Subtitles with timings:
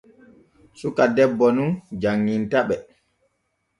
[0.79, 2.75] Suka debbo nun janŋintaɓe.